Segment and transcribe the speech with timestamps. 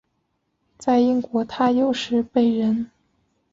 [0.79, 2.89] 在英国他有时被人。